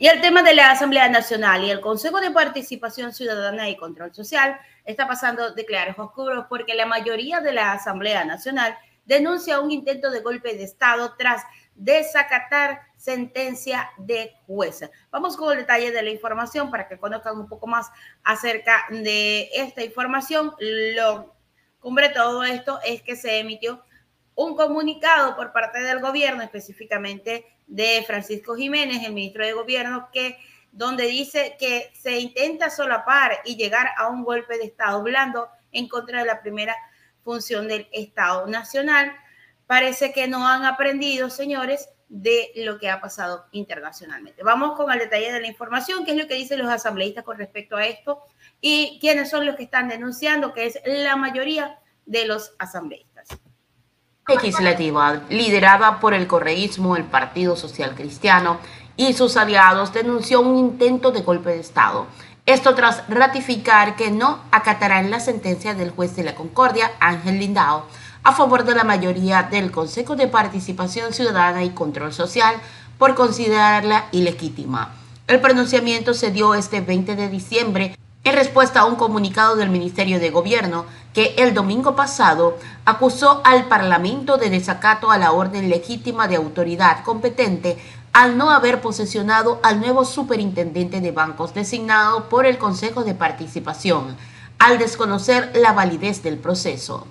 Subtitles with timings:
[0.00, 4.14] Y el tema de la Asamblea Nacional y el Consejo de Participación Ciudadana y Control
[4.14, 8.74] Social está pasando de claros oscuros porque la mayoría de la Asamblea Nacional
[9.04, 11.42] denuncia un intento de golpe de Estado tras
[11.74, 14.90] desacatar sentencia de jueza.
[15.10, 17.90] Vamos con el detalle de la información para que conozcan un poco más
[18.24, 20.54] acerca de esta información.
[20.96, 21.34] Lo
[21.78, 23.84] cumbre todo esto es que se emitió
[24.40, 30.38] un comunicado por parte del gobierno, específicamente de Francisco Jiménez, el ministro de Gobierno, que
[30.72, 35.88] donde dice que se intenta solapar y llegar a un golpe de Estado blando en
[35.88, 36.74] contra de la primera
[37.22, 39.14] función del Estado Nacional.
[39.66, 44.42] Parece que no han aprendido, señores, de lo que ha pasado internacionalmente.
[44.42, 47.36] Vamos con el detalle de la información, qué es lo que dicen los asambleístas con
[47.36, 48.22] respecto a esto
[48.62, 53.09] y quiénes son los que están denunciando, que es la mayoría de los asambleístas
[54.28, 58.58] legislativa, liderada por el correísmo, el Partido Social Cristiano
[58.96, 62.06] y sus aliados, denunció un intento de golpe de Estado.
[62.46, 67.86] Esto tras ratificar que no acatarán la sentencia del juez de la Concordia, Ángel Lindao,
[68.22, 72.56] a favor de la mayoría del Consejo de Participación Ciudadana y Control Social
[72.98, 74.94] por considerarla ilegítima.
[75.26, 80.20] El pronunciamiento se dio este 20 de diciembre en respuesta a un comunicado del Ministerio
[80.20, 86.28] de Gobierno que el domingo pasado acusó al Parlamento de desacato a la orden legítima
[86.28, 87.78] de autoridad competente
[88.12, 94.16] al no haber posesionado al nuevo superintendente de bancos designado por el Consejo de Participación,
[94.58, 97.06] al desconocer la validez del proceso.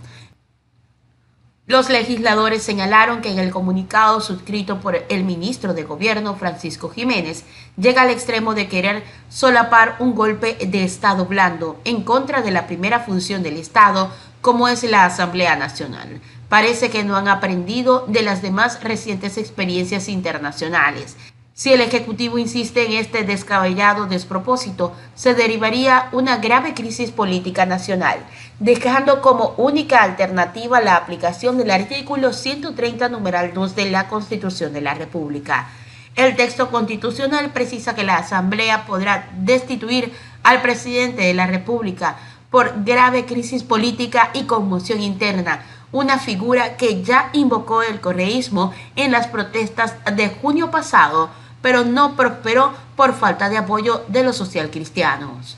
[1.70, 7.44] Los legisladores señalaron que en el comunicado suscrito por el ministro de Gobierno, Francisco Jiménez,
[7.78, 12.66] llega al extremo de querer solapar un golpe de Estado blando en contra de la
[12.66, 14.10] primera función del Estado,
[14.42, 16.20] como es la Asamblea Nacional.
[16.50, 21.18] Parece que no han aprendido de las demás recientes experiencias internacionales.
[21.60, 28.20] Si el Ejecutivo insiste en este descabellado despropósito, se derivaría una grave crisis política nacional,
[28.62, 34.80] dejando como única alternativa la aplicación del artículo 130 numeral 2 de la Constitución de
[34.80, 35.68] la República.
[36.16, 40.14] El texto constitucional precisa que la Asamblea podrá destituir
[40.44, 42.16] al presidente de la República
[42.50, 49.12] por grave crisis política y conmoción interna, una figura que ya invocó el correísmo en
[49.12, 51.30] las protestas de junio pasado
[51.62, 55.58] pero no prosperó por falta de apoyo de los socialcristianos.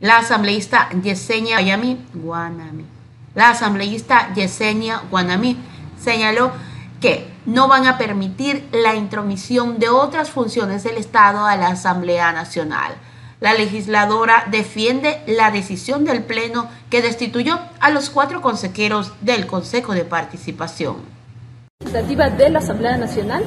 [0.00, 1.58] La asambleísta Yesenia
[2.14, 2.84] Guanami,
[3.34, 5.56] la asambleísta Yesenia Guanami
[6.02, 6.52] señaló
[7.00, 12.32] que no van a permitir la intromisión de otras funciones del Estado a la Asamblea
[12.32, 12.94] Nacional.
[13.40, 19.94] La legisladora defiende la decisión del Pleno que destituyó a los cuatro consejeros del Consejo
[19.94, 20.96] de Participación.
[21.80, 23.44] de la Asamblea Nacional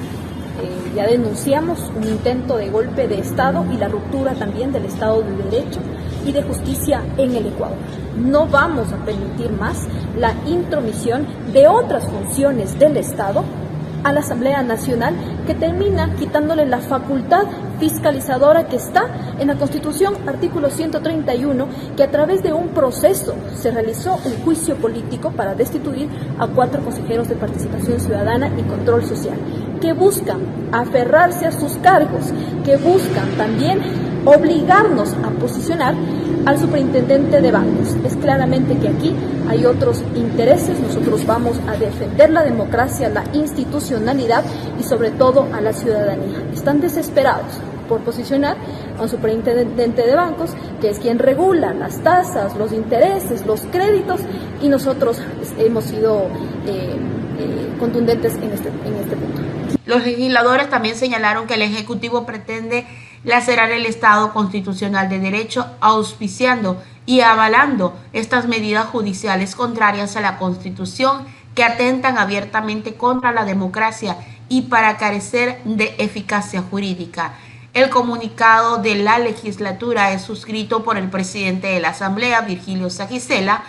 [0.62, 5.22] eh, ya denunciamos un intento de golpe de Estado y la ruptura también del Estado
[5.22, 5.80] de Derecho
[6.26, 7.78] y de justicia en el Ecuador.
[8.18, 9.88] No vamos a permitir más
[10.18, 13.44] la intromisión de otras funciones del Estado
[14.04, 15.16] a la Asamblea Nacional
[15.48, 17.46] que termina quitándole la facultad
[17.80, 19.08] fiscalizadora que está
[19.40, 24.76] en la Constitución, artículo 131, que a través de un proceso se realizó un juicio
[24.76, 26.10] político para destituir
[26.40, 29.38] a cuatro consejeros de participación ciudadana y control social,
[29.84, 30.40] que buscan
[30.72, 32.32] aferrarse a sus cargos,
[32.64, 33.82] que buscan también
[34.24, 35.94] obligarnos a posicionar
[36.46, 37.98] al superintendente de bancos.
[38.06, 39.14] Es claramente que aquí
[39.50, 44.46] hay otros intereses, nosotros vamos a defender la democracia, la institucionalidad
[44.80, 46.42] y sobre todo a la ciudadanía.
[46.54, 48.56] Están desesperados por posicionar
[48.98, 54.22] a un superintendente de bancos, que es quien regula las tasas, los intereses, los créditos,
[54.62, 55.22] y nosotros
[55.58, 56.28] hemos sido
[56.66, 56.96] eh,
[57.80, 59.42] contundentes en este, en este punto.
[59.86, 62.86] Los legisladores también señalaron que el Ejecutivo pretende
[63.24, 70.38] lacerar el Estado constitucional de derecho, auspiciando y avalando estas medidas judiciales contrarias a la
[70.38, 74.18] Constitución que atentan abiertamente contra la democracia
[74.50, 77.34] y para carecer de eficacia jurídica.
[77.74, 83.64] El comunicado de la legislatura es suscrito por el presidente de la Asamblea, Virgilio Sagisela,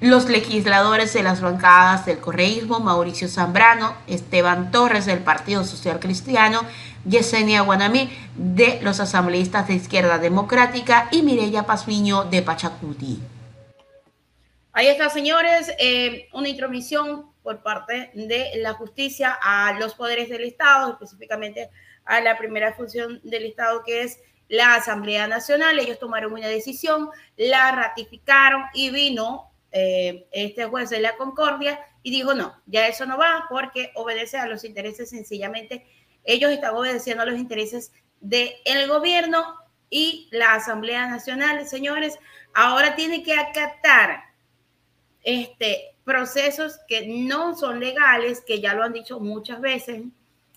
[0.00, 6.62] los legisladores de las bancadas del correísmo, Mauricio Zambrano, Esteban Torres del Partido Social Cristiano,
[7.04, 13.20] Yesenia Guanamí de los asambleístas de Izquierda Democrática y Mireya Pazmiño de Pachacuti.
[14.72, 20.44] Ahí está, señores, eh, una intromisión por parte de la justicia a los poderes del
[20.44, 21.70] Estado, específicamente
[22.04, 24.18] a la primera función del Estado que es
[24.48, 25.78] la Asamblea Nacional.
[25.78, 32.10] Ellos tomaron una decisión, la ratificaron y vino eh, este juez de la Concordia y
[32.10, 35.86] dijo, no, ya eso no va porque obedece a los intereses sencillamente,
[36.24, 39.56] ellos están obedeciendo a los intereses del el gobierno
[39.90, 42.18] y la Asamblea Nacional, señores,
[42.54, 44.24] ahora tiene que acatar
[45.22, 50.02] este, procesos que no son legales, que ya lo han dicho muchas veces.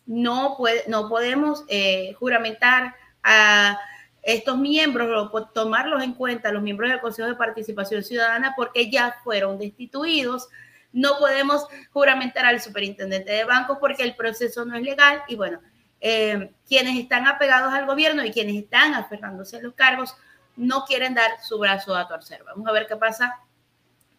[0.06, 3.80] No, puede, no podemos eh, juramentar a
[4.24, 9.60] estos miembros, tomarlos en cuenta, los miembros del Consejo de Participación Ciudadana, porque ya fueron
[9.60, 10.48] destituidos.
[10.94, 15.60] No podemos juramentar al superintendente de bancos porque el proceso no es legal y bueno,
[16.00, 20.16] eh, quienes están apegados al gobierno y quienes están aferrándose a los cargos
[20.56, 22.44] no quieren dar su brazo a torcer.
[22.44, 23.40] Vamos a ver qué pasa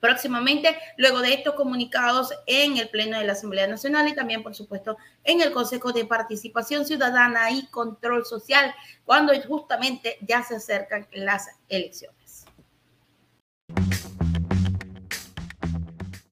[0.04, 4.54] próximamente, luego de estos comunicados en el Pleno de la Asamblea Nacional y también, por
[4.54, 8.74] supuesto, en el Consejo de Participación Ciudadana y Control Social,
[9.06, 12.23] cuando justamente ya se acercan las elecciones.